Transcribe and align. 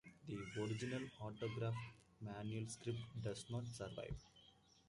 The 0.27 0.35
original 0.59 1.03
autograph 1.21 1.75
manuscript 2.21 3.01
does 3.23 3.45
not 3.51 3.67
survive. 3.67 4.19